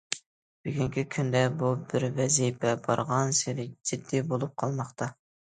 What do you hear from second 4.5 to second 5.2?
قالماقتا.